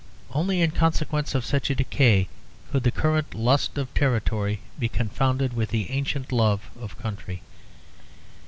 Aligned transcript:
Only 0.31 0.61
in 0.61 0.71
consequence 0.71 1.35
of 1.35 1.45
such 1.45 1.69
a 1.69 1.75
decay 1.75 2.27
could 2.71 2.81
the 2.81 2.89
current 2.89 3.35
lust 3.35 3.77
of 3.77 3.93
territory 3.93 4.61
be 4.79 4.89
confounded 4.89 5.53
with 5.53 5.69
the 5.69 5.91
ancient 5.91 6.31
love 6.31 6.71
of 6.79 6.97
country. 6.97 7.43